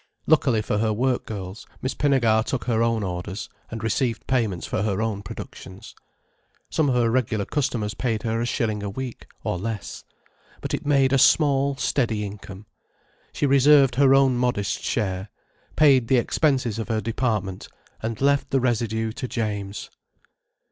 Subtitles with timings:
[0.25, 4.81] Luckily for her work girls, Miss Pinnegar took her own orders, and received payments for
[4.81, 5.93] her own productions.
[6.71, 10.03] Some of her regular customers paid her a shilling a week—or less.
[10.59, 12.65] But it made a small, steady income.
[13.31, 15.29] She reserved her own modest share,
[15.75, 17.67] paid the expenses of her department,
[18.01, 19.91] and left the residue to James.